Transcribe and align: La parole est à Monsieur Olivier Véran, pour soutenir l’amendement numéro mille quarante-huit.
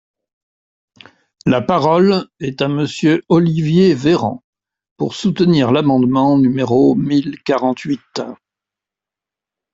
La 1.45 1.61
parole 1.61 2.27
est 2.39 2.63
à 2.63 2.67
Monsieur 2.67 3.21
Olivier 3.29 3.93
Véran, 3.93 4.43
pour 4.97 5.13
soutenir 5.13 5.71
l’amendement 5.71 6.39
numéro 6.39 6.95
mille 6.95 7.39
quarante-huit. 7.43 8.19